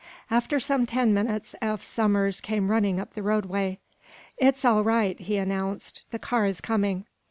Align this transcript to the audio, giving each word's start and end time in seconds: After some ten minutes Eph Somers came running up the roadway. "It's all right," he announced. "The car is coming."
After 0.31 0.59
some 0.59 0.87
ten 0.87 1.13
minutes 1.13 1.53
Eph 1.61 1.83
Somers 1.83 2.41
came 2.41 2.71
running 2.71 2.99
up 2.99 3.11
the 3.13 3.21
roadway. 3.21 3.77
"It's 4.35 4.65
all 4.65 4.83
right," 4.83 5.19
he 5.19 5.37
announced. 5.37 6.01
"The 6.09 6.17
car 6.17 6.47
is 6.47 6.59
coming." 6.59 7.05